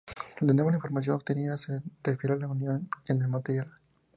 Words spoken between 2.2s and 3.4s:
a la unión en el